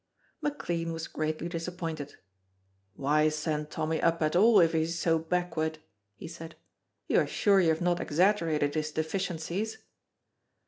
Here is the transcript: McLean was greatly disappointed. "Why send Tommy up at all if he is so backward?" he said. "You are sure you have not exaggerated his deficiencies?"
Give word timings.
McLean 0.41 0.91
was 0.93 1.07
greatly 1.07 1.47
disappointed. 1.47 2.15
"Why 2.95 3.29
send 3.29 3.69
Tommy 3.69 4.01
up 4.01 4.19
at 4.23 4.35
all 4.35 4.59
if 4.59 4.73
he 4.73 4.81
is 4.81 4.97
so 4.97 5.19
backward?" 5.19 5.77
he 6.15 6.27
said. 6.27 6.55
"You 7.07 7.19
are 7.19 7.27
sure 7.27 7.59
you 7.59 7.69
have 7.69 7.81
not 7.81 7.99
exaggerated 7.99 8.73
his 8.73 8.91
deficiencies?" 8.91 9.77